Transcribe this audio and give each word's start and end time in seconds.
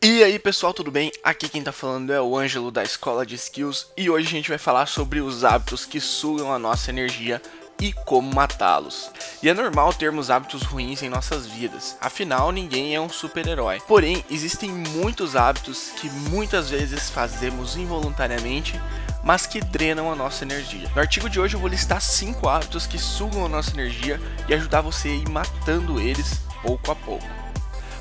E 0.00 0.22
aí 0.22 0.38
pessoal, 0.38 0.72
tudo 0.72 0.92
bem? 0.92 1.10
Aqui 1.24 1.48
quem 1.48 1.62
tá 1.62 1.72
falando 1.72 2.12
é 2.12 2.20
o 2.20 2.36
Ângelo 2.36 2.70
da 2.70 2.84
Escola 2.84 3.26
de 3.26 3.34
Skills 3.34 3.88
e 3.96 4.08
hoje 4.08 4.28
a 4.28 4.30
gente 4.30 4.48
vai 4.48 4.56
falar 4.56 4.86
sobre 4.86 5.20
os 5.20 5.44
hábitos 5.44 5.84
que 5.84 6.00
sugam 6.00 6.52
a 6.52 6.58
nossa 6.58 6.90
energia 6.90 7.42
e 7.80 7.92
como 7.92 8.32
matá-los. 8.32 9.10
E 9.42 9.48
é 9.48 9.54
normal 9.54 9.92
termos 9.92 10.30
hábitos 10.30 10.62
ruins 10.62 11.02
em 11.02 11.08
nossas 11.08 11.46
vidas, 11.46 11.96
afinal 12.00 12.52
ninguém 12.52 12.94
é 12.94 13.00
um 13.00 13.08
super-herói. 13.08 13.80
Porém, 13.88 14.24
existem 14.30 14.70
muitos 14.70 15.34
hábitos 15.34 15.90
que 15.96 16.08
muitas 16.08 16.70
vezes 16.70 17.10
fazemos 17.10 17.76
involuntariamente, 17.76 18.80
mas 19.24 19.46
que 19.46 19.60
drenam 19.60 20.12
a 20.12 20.16
nossa 20.16 20.44
energia. 20.44 20.88
No 20.94 21.00
artigo 21.00 21.28
de 21.28 21.40
hoje 21.40 21.54
eu 21.54 21.60
vou 21.60 21.68
listar 21.68 22.00
5 22.00 22.48
hábitos 22.48 22.86
que 22.86 22.98
sugam 22.98 23.44
a 23.44 23.48
nossa 23.48 23.72
energia 23.72 24.20
e 24.48 24.54
ajudar 24.54 24.80
você 24.80 25.08
a 25.08 25.12
ir 25.12 25.28
matando 25.28 26.00
eles 26.00 26.40
pouco 26.62 26.92
a 26.92 26.94
pouco. 26.94 27.47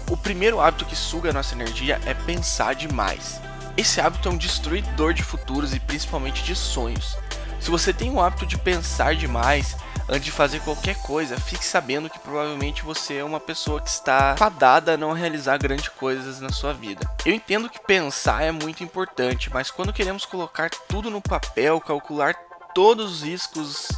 O 0.10 0.16
primeiro 0.16 0.62
hábito 0.62 0.86
que 0.86 0.96
suga 0.96 1.34
nossa 1.34 1.54
energia 1.54 2.00
é 2.06 2.14
pensar 2.14 2.74
demais. 2.74 3.42
Esse 3.76 4.00
hábito 4.00 4.30
é 4.30 4.32
um 4.32 4.38
destruidor 4.38 5.14
de 5.14 5.22
futuros 5.22 5.74
e 5.74 5.80
principalmente 5.82 6.44
de 6.44 6.56
sonhos. 6.56 7.18
Se 7.60 7.70
você 7.70 7.92
tem 7.92 8.10
o 8.10 8.22
hábito 8.22 8.46
de 8.46 8.58
pensar 8.58 9.16
demais 9.16 9.76
antes 10.08 10.24
de 10.24 10.32
fazer 10.32 10.62
qualquer 10.62 10.96
coisa, 11.02 11.38
fique 11.38 11.66
sabendo 11.66 12.10
que 12.10 12.20
provavelmente 12.20 12.84
você 12.84 13.18
é 13.18 13.24
uma 13.24 13.40
pessoa 13.40 13.82
que 13.82 13.90
está 13.90 14.36
fadada 14.38 14.94
a 14.94 14.98
não 14.98 15.12
realizar 15.12 15.58
grandes 15.58 15.90
coisas 15.90 16.40
na 16.40 16.50
sua 16.50 16.74
vida. 16.74 17.06
Eu 17.26 17.34
entendo 17.34 17.70
que 17.70 17.80
pensar 17.80 18.44
é 18.44 18.52
muito 18.52 18.84
importante, 18.84 19.50
mas 19.52 19.70
quando 19.70 19.92
queremos 19.92 20.26
colocar 20.26 20.70
tudo 20.88 21.10
no 21.10 21.22
papel, 21.22 21.82
calcular 21.82 22.34
todos 22.74 23.12
os 23.12 23.24
riscos, 23.24 23.90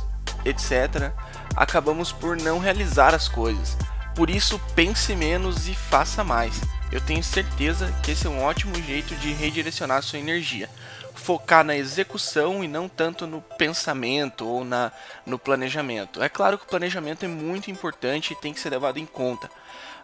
etc., 0.44 1.12
acabamos 1.56 2.12
por 2.12 2.36
não 2.36 2.58
realizar 2.58 3.14
as 3.14 3.28
coisas. 3.28 3.78
Por 4.20 4.30
isso, 4.30 4.60
pense 4.76 5.16
menos 5.16 5.70
e 5.70 5.74
faça 5.74 6.26
mais. 6.26 6.60
Eu 6.92 7.00
tenho 7.00 7.24
certeza 7.24 7.90
que 8.04 8.12
esse 8.12 8.28
é 8.28 8.30
um 8.30 8.44
ótimo 8.44 8.76
jeito 8.76 9.16
de 9.16 9.32
redirecionar 9.32 10.04
sua 10.04 10.20
energia. 10.20 10.70
Focar 11.16 11.64
na 11.64 11.78
execução 11.78 12.62
e 12.62 12.68
não 12.68 12.90
tanto 12.90 13.26
no 13.26 13.40
pensamento 13.42 14.46
ou 14.46 14.66
na, 14.66 14.92
no 15.26 15.40
planejamento. 15.40 16.22
É 16.22 16.28
claro 16.28 16.58
que 16.58 16.66
o 16.66 16.68
planejamento 16.68 17.24
é 17.24 17.30
muito 17.30 17.72
importante 17.72 18.34
e 18.34 18.36
tem 18.36 18.54
que 18.54 18.60
ser 18.60 18.72
levado 18.72 19.00
em 19.00 19.06
conta. 19.06 19.50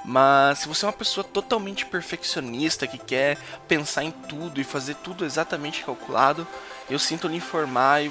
Mas 0.05 0.59
se 0.59 0.69
você 0.69 0.85
é 0.85 0.87
uma 0.87 0.93
pessoa 0.93 1.25
totalmente 1.25 1.85
perfeccionista 1.85 2.87
que 2.87 2.97
quer 2.97 3.37
pensar 3.67 4.05
em 4.05 4.11
tudo 4.11 4.61
e 4.61 4.63
fazer 4.63 4.95
tudo 4.95 5.25
exatamente 5.25 5.83
calculado, 5.83 6.47
eu 6.89 6.99
sinto 6.99 7.27
lhe 7.27 7.37
informar, 7.37 8.01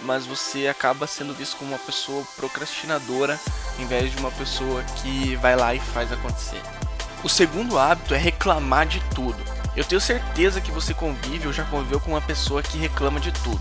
mas 0.00 0.26
você 0.26 0.66
acaba 0.66 1.06
sendo 1.06 1.34
visto 1.34 1.56
como 1.56 1.72
uma 1.72 1.78
pessoa 1.78 2.24
procrastinadora 2.36 3.38
em 3.78 3.86
vez 3.86 4.10
de 4.10 4.18
uma 4.18 4.30
pessoa 4.30 4.82
que 4.96 5.36
vai 5.36 5.56
lá 5.56 5.74
e 5.74 5.80
faz 5.80 6.10
acontecer. 6.10 6.60
O 7.22 7.28
segundo 7.28 7.78
hábito 7.78 8.14
é 8.14 8.18
reclamar 8.18 8.86
de 8.86 9.00
tudo. 9.14 9.38
Eu 9.76 9.84
tenho 9.84 10.00
certeza 10.00 10.60
que 10.60 10.70
você 10.70 10.92
convive 10.92 11.46
ou 11.46 11.52
já 11.52 11.64
conviveu 11.64 12.00
com 12.00 12.10
uma 12.10 12.20
pessoa 12.20 12.62
que 12.62 12.78
reclama 12.78 13.20
de 13.20 13.32
tudo. 13.32 13.60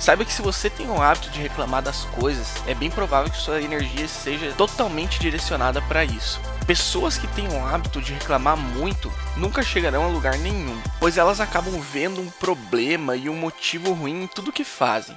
Saiba 0.00 0.24
que 0.24 0.32
se 0.32 0.40
você 0.40 0.70
tem 0.70 0.88
o 0.88 1.02
hábito 1.02 1.28
de 1.28 1.42
reclamar 1.42 1.82
das 1.82 2.04
coisas, 2.06 2.48
é 2.66 2.74
bem 2.74 2.90
provável 2.90 3.30
que 3.30 3.36
sua 3.36 3.60
energia 3.60 4.08
seja 4.08 4.50
totalmente 4.52 5.20
direcionada 5.20 5.82
para 5.82 6.02
isso. 6.02 6.40
Pessoas 6.66 7.18
que 7.18 7.26
têm 7.28 7.46
o 7.48 7.66
hábito 7.66 8.00
de 8.00 8.14
reclamar 8.14 8.56
muito 8.56 9.12
nunca 9.36 9.62
chegarão 9.62 10.04
a 10.04 10.08
lugar 10.08 10.38
nenhum, 10.38 10.80
pois 10.98 11.18
elas 11.18 11.38
acabam 11.38 11.78
vendo 11.78 12.18
um 12.18 12.30
problema 12.30 13.14
e 13.14 13.28
um 13.28 13.36
motivo 13.36 13.92
ruim 13.92 14.22
em 14.22 14.26
tudo 14.26 14.50
que 14.50 14.64
fazem. 14.64 15.16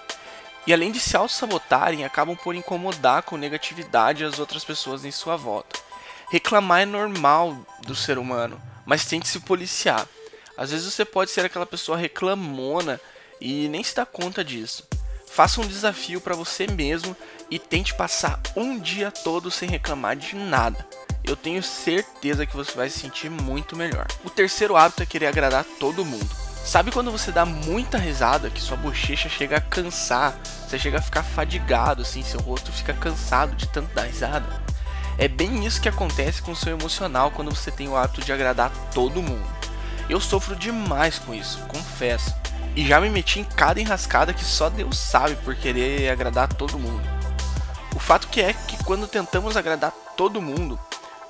E 0.67 0.73
além 0.73 0.91
de 0.91 0.99
se 0.99 1.15
auto-sabotarem, 1.15 2.03
acabam 2.03 2.35
por 2.35 2.53
incomodar 2.53 3.23
com 3.23 3.37
negatividade 3.37 4.25
as 4.25 4.37
outras 4.37 4.65
pessoas 4.65 5.05
em 5.05 5.11
sua 5.11 5.37
volta. 5.37 5.79
Reclamar 6.29 6.81
é 6.81 6.85
normal 6.85 7.55
do 7.87 7.95
ser 7.95 8.17
humano, 8.17 8.61
mas 8.85 9.05
tente 9.05 9.29
se 9.29 9.39
policiar. 9.39 10.05
Às 10.57 10.71
vezes 10.71 10.93
você 10.93 11.05
pode 11.05 11.31
ser 11.31 11.45
aquela 11.45 11.65
pessoa 11.65 11.97
reclamona 11.97 12.99
e 13.43 13.67
nem 13.67 13.83
se 13.83 13.93
dá 13.93 14.05
conta 14.05 14.41
disso. 14.41 14.87
Faça 15.29 15.59
um 15.59 15.67
desafio 15.67 16.21
para 16.21 16.35
você 16.35 16.65
mesmo 16.65 17.15
e 17.51 17.59
tente 17.59 17.93
passar 17.93 18.39
um 18.55 18.79
dia 18.79 19.11
todo 19.11 19.51
sem 19.51 19.69
reclamar 19.69 20.15
de 20.15 20.33
nada. 20.33 20.87
Eu 21.25 21.35
tenho 21.35 21.61
certeza 21.61 22.45
que 22.45 22.55
você 22.55 22.71
vai 22.73 22.89
se 22.89 22.99
sentir 22.99 23.29
muito 23.29 23.75
melhor. 23.75 24.07
O 24.23 24.29
terceiro 24.29 24.77
hábito 24.77 25.03
é 25.03 25.05
querer 25.05 25.27
agradar 25.27 25.65
todo 25.77 26.05
mundo. 26.05 26.29
Sabe 26.63 26.91
quando 26.91 27.11
você 27.11 27.31
dá 27.31 27.45
muita 27.45 27.97
risada, 27.97 28.49
que 28.49 28.61
sua 28.61 28.77
bochecha 28.77 29.27
chega 29.27 29.57
a 29.57 29.61
cansar, 29.61 30.39
você 30.65 30.79
chega 30.79 30.99
a 30.99 31.01
ficar 31.01 31.23
fadigado, 31.23 32.03
assim, 32.03 32.23
seu 32.23 32.39
rosto 32.39 32.71
fica 32.71 32.93
cansado 32.93 33.55
de 33.55 33.67
tanto 33.67 33.93
dar 33.93 34.03
risada? 34.03 34.63
É 35.17 35.27
bem 35.27 35.65
isso 35.65 35.81
que 35.81 35.89
acontece 35.89 36.41
com 36.41 36.53
o 36.53 36.55
seu 36.55 36.77
emocional 36.77 37.31
quando 37.31 37.53
você 37.53 37.69
tem 37.69 37.89
o 37.89 37.97
hábito 37.97 38.21
de 38.21 38.31
agradar 38.31 38.71
todo 38.93 39.21
mundo. 39.21 39.47
Eu 40.09 40.21
sofro 40.21 40.55
demais 40.55 41.19
com 41.19 41.33
isso, 41.33 41.59
confesso. 41.67 42.42
E 42.75 42.85
já 42.85 42.99
me 42.99 43.09
meti 43.09 43.39
em 43.39 43.43
cada 43.43 43.79
enrascada 43.79 44.33
que 44.33 44.43
só 44.43 44.69
Deus 44.69 44.97
sabe 44.97 45.35
por 45.37 45.55
querer 45.55 46.09
agradar 46.09 46.51
todo 46.51 46.79
mundo. 46.79 47.03
O 47.95 47.99
fato 47.99 48.27
que 48.27 48.41
é 48.41 48.53
que 48.53 48.83
quando 48.83 49.07
tentamos 49.07 49.55
agradar 49.55 49.91
todo 50.17 50.41
mundo, 50.41 50.79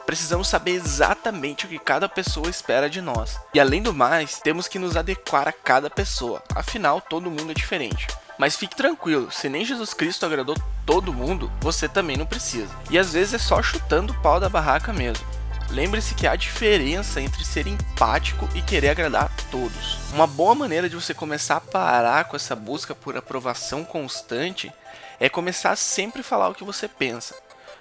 precisamos 0.05 0.47
saber 0.47 0.71
exatamente 0.71 1.65
o 1.65 1.69
que 1.69 1.77
cada 1.77 2.07
pessoa 2.07 2.49
espera 2.49 2.89
de 2.89 3.01
nós. 3.01 3.37
E 3.53 3.59
além 3.59 3.81
do 3.81 3.93
mais, 3.93 4.39
temos 4.39 4.67
que 4.67 4.79
nos 4.79 4.95
adequar 4.95 5.47
a 5.47 5.51
cada 5.53 5.89
pessoa, 5.89 6.41
afinal 6.55 7.01
todo 7.01 7.29
mundo 7.29 7.51
é 7.51 7.53
diferente. 7.53 8.07
Mas 8.37 8.55
fique 8.55 8.75
tranquilo, 8.75 9.31
se 9.31 9.49
nem 9.49 9.65
Jesus 9.65 9.93
Cristo 9.93 10.25
agradou 10.25 10.55
todo 10.85 11.13
mundo, 11.13 11.51
você 11.59 11.87
também 11.87 12.17
não 12.17 12.25
precisa. 12.25 12.73
E 12.89 12.97
às 12.97 13.13
vezes 13.13 13.33
é 13.33 13.37
só 13.37 13.61
chutando 13.61 14.13
o 14.13 14.21
pau 14.21 14.39
da 14.39 14.49
barraca 14.49 14.91
mesmo. 14.91 15.25
Lembre-se 15.69 16.13
que 16.13 16.27
há 16.27 16.35
diferença 16.35 17.19
entre 17.19 17.43
ser 17.43 17.65
empático 17.67 18.47
e 18.53 18.61
querer 18.61 18.89
agradar 18.89 19.25
a 19.25 19.51
todos. 19.51 19.97
Uma 20.13 20.27
boa 20.27 20.53
maneira 20.53 20.87
de 20.87 20.95
você 20.95 21.13
começar 21.13 21.57
a 21.57 21.61
parar 21.61 22.25
com 22.25 22.35
essa 22.35 22.55
busca 22.55 22.93
por 22.93 23.17
aprovação 23.17 23.83
constante 23.83 24.71
é 25.19 25.29
começar 25.29 25.71
a 25.71 25.75
sempre 25.75 26.21
falar 26.21 26.49
o 26.49 26.55
que 26.55 26.63
você 26.63 26.87
pensa. 26.87 27.35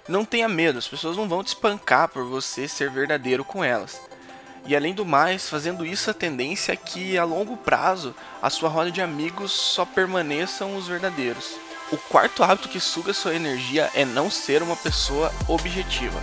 Não 0.07 0.25
tenha 0.25 0.49
medo, 0.49 0.79
as 0.79 0.87
pessoas 0.87 1.15
não 1.15 1.29
vão 1.29 1.43
te 1.43 1.49
espancar 1.49 2.09
por 2.09 2.25
você 2.25 2.67
ser 2.67 2.89
verdadeiro 2.89 3.45
com 3.45 3.63
elas. 3.63 4.01
E 4.65 4.75
além 4.75 4.93
do 4.93 5.05
mais, 5.05 5.49
fazendo 5.49 5.85
isso, 5.85 6.09
a 6.09 6.13
tendência 6.13 6.71
é 6.71 6.75
que 6.75 7.17
a 7.17 7.25
longo 7.25 7.57
prazo 7.57 8.15
a 8.41 8.49
sua 8.49 8.69
roda 8.69 8.91
de 8.91 9.01
amigos 9.01 9.51
só 9.51 9.85
permaneçam 9.85 10.75
os 10.75 10.87
verdadeiros. 10.87 11.55
O 11.91 11.97
quarto 11.97 12.43
hábito 12.43 12.69
que 12.69 12.79
suga 12.79 13.13
sua 13.13 13.35
energia 13.35 13.91
é 13.93 14.03
não 14.05 14.31
ser 14.31 14.63
uma 14.63 14.75
pessoa 14.75 15.31
objetiva. 15.47 16.21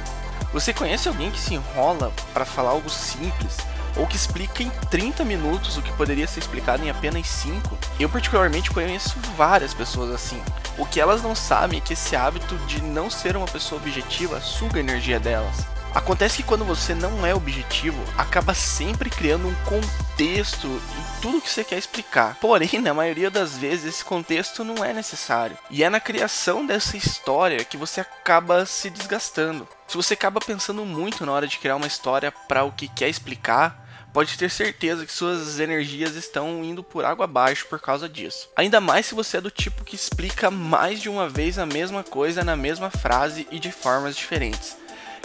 Você 0.52 0.72
conhece 0.72 1.06
alguém 1.06 1.30
que 1.30 1.38
se 1.38 1.54
enrola 1.54 2.12
para 2.34 2.44
falar 2.44 2.70
algo 2.70 2.90
simples 2.90 3.56
ou 3.96 4.06
que 4.06 4.16
explica 4.16 4.62
em 4.62 4.70
30 4.90 5.24
minutos 5.24 5.76
o 5.76 5.82
que 5.82 5.92
poderia 5.92 6.26
ser 6.26 6.40
explicado 6.40 6.84
em 6.84 6.90
apenas 6.90 7.26
5? 7.28 7.78
Eu 8.00 8.08
particularmente 8.08 8.70
conheço 8.70 9.16
várias 9.36 9.72
pessoas 9.72 10.10
assim. 10.10 10.42
O 10.76 10.84
que 10.84 11.00
elas 11.00 11.22
não 11.22 11.34
sabem 11.36 11.78
é 11.78 11.80
que 11.80 11.92
esse 11.92 12.16
hábito 12.16 12.56
de 12.66 12.82
não 12.82 13.08
ser 13.08 13.36
uma 13.36 13.46
pessoa 13.46 13.80
objetiva 13.80 14.40
suga 14.40 14.78
a 14.78 14.80
energia 14.80 15.20
delas. 15.20 15.66
Acontece 15.94 16.36
que 16.36 16.42
quando 16.44 16.64
você 16.64 16.94
não 16.94 17.26
é 17.26 17.34
objetivo, 17.34 18.00
acaba 18.16 18.54
sempre 18.54 19.10
criando 19.10 19.48
um 19.48 19.54
contexto 19.64 20.66
em 20.68 21.20
tudo 21.20 21.40
que 21.40 21.50
você 21.50 21.64
quer 21.64 21.78
explicar. 21.78 22.36
Porém, 22.40 22.80
na 22.80 22.94
maioria 22.94 23.28
das 23.28 23.58
vezes, 23.58 23.86
esse 23.86 24.04
contexto 24.04 24.62
não 24.62 24.84
é 24.84 24.92
necessário. 24.92 25.58
E 25.68 25.82
é 25.82 25.90
na 25.90 25.98
criação 25.98 26.64
dessa 26.64 26.96
história 26.96 27.64
que 27.64 27.76
você 27.76 28.00
acaba 28.00 28.64
se 28.66 28.88
desgastando. 28.88 29.66
Se 29.88 29.96
você 29.96 30.14
acaba 30.14 30.40
pensando 30.40 30.84
muito 30.84 31.26
na 31.26 31.32
hora 31.32 31.48
de 31.48 31.58
criar 31.58 31.74
uma 31.74 31.88
história 31.88 32.30
para 32.30 32.62
o 32.62 32.70
que 32.70 32.86
quer 32.86 33.08
explicar, 33.08 33.84
pode 34.12 34.38
ter 34.38 34.48
certeza 34.48 35.04
que 35.04 35.12
suas 35.12 35.58
energias 35.58 36.14
estão 36.14 36.64
indo 36.64 36.84
por 36.84 37.04
água 37.04 37.24
abaixo 37.24 37.66
por 37.68 37.80
causa 37.80 38.08
disso. 38.08 38.48
Ainda 38.56 38.80
mais 38.80 39.06
se 39.06 39.14
você 39.14 39.38
é 39.38 39.40
do 39.40 39.50
tipo 39.50 39.84
que 39.84 39.96
explica 39.96 40.50
mais 40.52 41.00
de 41.00 41.08
uma 41.08 41.28
vez 41.28 41.58
a 41.58 41.66
mesma 41.66 42.04
coisa 42.04 42.44
na 42.44 42.56
mesma 42.56 42.90
frase 42.90 43.48
e 43.50 43.58
de 43.58 43.72
formas 43.72 44.16
diferentes. 44.16 44.76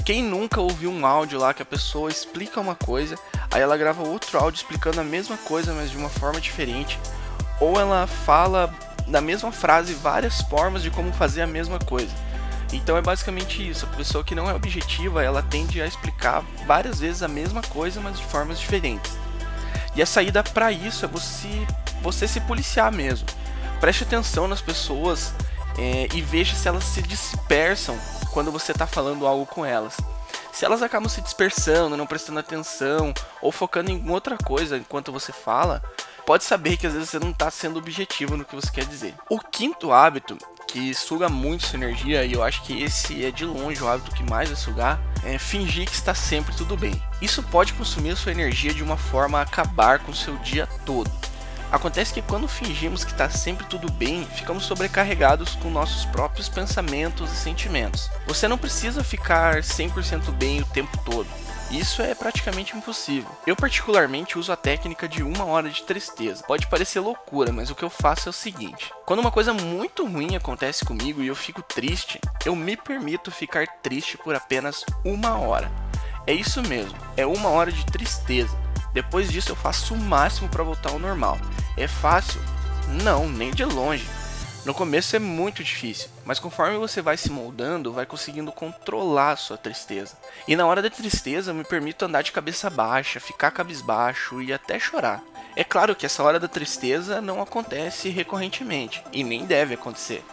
Quem 0.06 0.22
nunca 0.22 0.62
ouviu 0.62 0.92
um 0.92 1.04
áudio 1.04 1.40
lá 1.40 1.52
que 1.52 1.64
a 1.64 1.66
pessoa 1.66 2.12
explica 2.12 2.62
uma 2.62 2.76
coisa, 2.76 3.18
aí 3.52 3.60
ela 3.60 3.76
grava 3.76 4.04
outro 4.04 4.38
áudio 4.38 4.60
explicando 4.60 5.02
a 5.02 5.04
mesma 5.04 5.36
coisa, 5.36 5.74
mas 5.74 5.90
de 5.90 5.98
uma 5.98 6.10
forma 6.10 6.40
diferente, 6.40 7.00
ou 7.60 7.80
ela 7.80 8.06
fala 8.06 8.72
na 9.08 9.20
mesma 9.20 9.52
frase 9.52 9.96
várias 9.96 10.42
formas 10.44 10.84
de 10.84 10.92
como 10.92 11.12
fazer 11.12 11.42
a 11.42 11.48
mesma 11.48 11.80
coisa. 11.80 12.14
Então 12.72 12.96
é 12.96 13.02
basicamente 13.02 13.68
isso. 13.68 13.88
A 13.92 13.96
pessoa 13.98 14.24
que 14.24 14.36
não 14.36 14.48
é 14.48 14.54
objetiva, 14.54 15.24
ela 15.24 15.42
tende 15.42 15.82
a 15.82 15.88
explicar 15.88 16.44
várias 16.68 17.00
vezes 17.00 17.24
a 17.24 17.28
mesma 17.28 17.64
coisa, 17.64 18.00
mas 18.00 18.20
de 18.20 18.26
formas 18.26 18.60
diferentes. 18.60 19.18
E 19.96 20.04
a 20.04 20.06
saída 20.06 20.44
para 20.44 20.72
isso 20.72 21.04
é 21.04 21.08
você, 21.08 21.66
você 22.04 22.28
se 22.28 22.40
policiar 22.42 22.92
mesmo. 22.92 23.28
Preste 23.80 24.04
atenção 24.04 24.48
nas 24.48 24.62
pessoas 24.62 25.34
é, 25.78 26.08
e 26.14 26.22
veja 26.22 26.56
se 26.56 26.68
elas 26.68 26.84
se 26.84 27.02
dispersam 27.02 27.98
quando 28.32 28.52
você 28.52 28.72
está 28.72 28.88
falando 28.88 29.26
algo 29.26 29.46
com 29.46 29.66
elas. 29.66 29.98
Se 30.52 30.64
elas 30.64 30.82
acabam 30.82 31.10
se 31.10 31.22
dispersando, 31.22 31.98
não 31.98 32.08
prestando 32.08 32.40
atenção 32.40 33.14
ou 33.42 33.52
focando 33.52 33.92
em 33.92 34.10
outra 34.10 34.38
coisa 34.38 34.78
enquanto 34.78 35.12
você 35.12 35.34
fala, 35.34 35.84
pode 36.26 36.46
saber 36.46 36.78
que 36.78 36.88
às 36.88 36.94
vezes 36.94 37.10
você 37.10 37.20
não 37.20 37.32
está 37.32 37.52
sendo 37.52 37.78
objetivo 37.78 38.38
no 38.38 38.46
que 38.46 38.56
você 38.56 38.72
quer 38.72 38.86
dizer. 38.86 39.16
O 39.30 39.38
quinto 39.38 39.92
hábito 39.92 40.38
que 40.68 40.94
suga 40.94 41.30
muito 41.30 41.66
sua 41.66 41.78
energia, 41.78 42.26
e 42.26 42.34
eu 42.34 42.44
acho 42.44 42.62
que 42.64 42.84
esse 42.84 43.24
é 43.24 43.32
de 43.32 43.46
longe 43.46 43.82
o 43.82 43.88
hábito 43.88 44.16
que 44.16 44.30
mais 44.30 44.50
vai 44.50 44.58
sugar, 44.58 45.00
é 45.24 45.38
fingir 45.38 45.86
que 45.86 45.94
está 45.94 46.14
sempre 46.14 46.56
tudo 46.56 46.76
bem. 46.76 47.02
Isso 47.22 47.42
pode 47.44 47.74
consumir 47.74 48.16
sua 48.18 48.32
energia 48.32 48.74
de 48.74 48.84
uma 48.84 48.98
forma 48.98 49.40
a 49.40 49.44
acabar 49.44 50.00
com 50.00 50.12
o 50.12 50.16
seu 50.16 50.36
dia 50.38 50.68
todo. 50.86 51.10
Acontece 51.72 52.14
que 52.14 52.22
quando 52.22 52.48
fingimos 52.48 53.04
que 53.04 53.12
está 53.12 53.30
sempre 53.30 53.66
tudo 53.66 53.92
bem, 53.92 54.26
ficamos 54.26 54.66
sobrecarregados 54.66 55.56
com 55.56 55.70
nossos 55.70 56.06
próprios 56.06 56.48
pensamentos 56.48 57.32
e 57.32 57.36
sentimentos. 57.36 58.10
Você 58.28 58.48
não 58.48 58.58
precisa 58.58 59.04
ficar 59.04 59.62
100% 59.62 60.32
bem 60.32 60.62
o 60.62 60.66
tempo 60.66 60.98
todo. 61.04 61.28
Isso 61.72 62.02
é 62.02 62.14
praticamente 62.14 62.78
impossível. 62.78 63.30
Eu 63.46 63.56
particularmente 63.56 64.38
uso 64.38 64.52
a 64.52 64.56
técnica 64.56 65.08
de 65.08 65.24
uma 65.24 65.46
hora 65.46 65.70
de 65.70 65.82
tristeza. 65.84 66.44
Pode 66.44 66.68
parecer 66.68 67.00
loucura, 67.00 67.52
mas 67.52 67.72
o 67.72 67.76
que 67.76 67.84
eu 67.84 67.90
faço 67.90 68.30
é 68.30 68.32
o 68.32 68.34
seguinte: 68.34 68.94
quando 69.06 69.20
uma 69.20 69.32
coisa 69.32 69.52
muito 69.52 70.06
ruim 70.06 70.36
acontece 70.36 70.86
comigo 70.86 71.22
e 71.22 71.28
eu 71.28 71.36
fico 71.36 71.64
triste, 71.64 72.20
eu 72.46 72.56
me 72.56 72.78
permito 72.78 73.32
ficar 73.32 73.68
triste 73.82 74.18
por 74.18 74.36
apenas 74.36 74.86
uma 75.04 75.38
hora. 75.40 75.72
É 76.28 76.34
isso 76.34 76.62
mesmo, 76.62 76.98
é 77.18 77.26
uma 77.26 77.50
hora 77.50 77.72
de 77.72 77.86
tristeza. 77.86 78.65
Depois 78.96 79.30
disso 79.30 79.52
eu 79.52 79.58
faço 79.58 79.94
o 79.94 79.98
máximo 79.98 80.48
para 80.48 80.64
voltar 80.64 80.92
ao 80.92 81.00
normal. 81.00 81.38
É 81.76 81.86
fácil? 81.86 82.40
Não, 83.04 83.28
nem 83.28 83.52
de 83.52 83.66
longe. 83.66 84.08
No 84.64 84.74
começo 84.74 85.18
é 85.18 85.20
muito 85.20 85.62
difícil, 85.62 86.08
mas 86.24 86.40
conforme 86.40 86.78
você 86.78 87.02
vai 87.02 87.18
se 87.18 87.30
moldando, 87.30 87.92
vai 87.92 88.06
conseguindo 88.06 88.54
controlar 88.54 89.32
a 89.32 89.36
sua 89.36 89.58
tristeza. 89.58 90.16
E 90.48 90.56
na 90.56 90.66
hora 90.66 90.82
da 90.82 90.90
tristeza, 90.90 91.54
me 91.54 91.66
permito 91.66 92.06
andar 92.06 92.22
de 92.22 92.32
cabeça 92.32 92.70
baixa, 92.70 93.20
ficar 93.20 93.52
cabisbaixo 93.52 94.42
e 94.42 94.54
até 94.54 94.80
chorar. 94.80 95.22
É 95.58 95.64
claro 95.66 95.94
que 95.94 96.06
essa 96.06 96.24
hora 96.24 96.40
da 96.40 96.48
tristeza 96.48 97.20
não 97.20 97.42
acontece 97.42 98.08
recorrentemente 98.08 99.04
e 99.12 99.26
nem 99.26 99.46
deve 99.46 99.74
acontecer. 99.74 100.24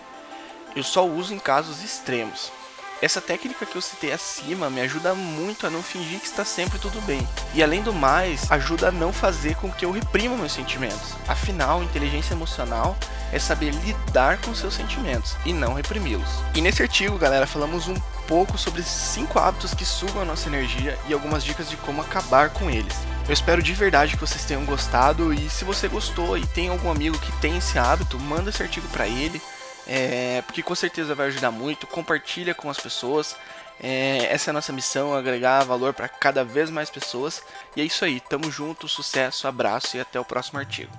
Eu 0.76 0.85
só 0.85 1.05
uso 1.05 1.35
em 1.35 1.38
casos 1.41 1.82
extremos. 1.82 2.53
Essa 3.02 3.20
técnica 3.20 3.66
que 3.66 3.75
eu 3.75 3.82
citei 3.82 4.12
acima 4.12 4.70
me 4.70 4.81
ajuda 4.81 5.12
muito 5.12 5.66
a 5.66 5.70
não 5.70 5.82
fingir 5.82 6.20
que 6.20 6.26
está 6.26 6.44
sempre 6.44 6.78
tudo 6.78 7.04
bem. 7.04 7.26
E 7.52 7.60
além 7.60 7.82
do 7.82 7.93
mais, 7.93 8.49
ajuda 8.49 8.88
a 8.88 8.93
não 8.93 9.12
fazer 9.12 9.56
com 9.56 9.72
que 9.72 9.84
eu 9.84 9.90
reprima 9.90 10.37
meus 10.37 10.52
sentimentos. 10.52 11.16
Afinal, 11.26 11.82
inteligência 11.82 12.32
emocional 12.32 12.96
é 13.32 13.40
saber 13.40 13.75
lidar 13.75 14.40
com 14.43 14.54
seus 14.54 14.75
sentimentos 14.75 15.34
e 15.44 15.52
não 15.52 15.75
reprimi-los. 15.75 16.28
E 16.54 16.60
nesse 16.60 16.81
artigo, 16.81 17.19
galera, 17.19 17.44
falamos 17.44 17.88
um 17.88 17.96
pouco 18.28 18.56
sobre 18.56 18.84
cinco 18.84 19.37
hábitos 19.37 19.75
que 19.75 19.84
sugam 19.84 20.22
a 20.22 20.25
nossa 20.25 20.46
energia 20.46 20.96
e 21.08 21.12
algumas 21.12 21.43
dicas 21.43 21.69
de 21.69 21.76
como 21.78 22.02
acabar 22.02 22.50
com 22.50 22.70
eles. 22.70 22.94
Eu 23.26 23.32
espero 23.32 23.60
de 23.60 23.72
verdade 23.72 24.14
que 24.14 24.20
vocês 24.20 24.44
tenham 24.44 24.64
gostado 24.64 25.34
e 25.34 25.50
se 25.50 25.64
você 25.64 25.88
gostou 25.88 26.38
e 26.38 26.46
tem 26.46 26.69
algum 26.69 26.88
amigo 26.88 27.19
que 27.19 27.32
tem 27.40 27.56
esse 27.56 27.81
hábito, 27.81 28.16
manda 28.20 28.50
esse 28.50 28.62
artigo 28.62 28.87
para 28.88 29.08
ele 29.08 29.43
é, 29.87 30.43
porque 30.43 30.62
com 30.62 30.75
certeza 30.75 31.14
vai 31.14 31.29
ajudar 31.29 31.50
muito. 31.50 31.87
Compartilha 31.87 32.55
com 32.55 32.70
as 32.70 32.79
pessoas. 32.79 33.37
É, 33.81 34.32
essa 34.32 34.50
é 34.50 34.52
a 34.52 34.55
nossa 34.55 34.73
missão, 34.73 35.14
agregar 35.14 35.64
valor 35.64 35.93
para 35.93 36.08
cada 36.08 36.44
vez 36.44 36.70
mais 36.70 36.90
pessoas. 36.90 37.43
E 37.75 37.81
é 37.81 37.84
isso 37.84 38.05
aí, 38.05 38.20
tamo 38.20 38.50
junto, 38.50 38.88
sucesso, 38.88 39.49
abraço 39.49 39.96
e 39.96 40.00
até 40.00 40.20
o 40.20 40.25
próximo 40.25 40.58
artigo. 40.58 40.93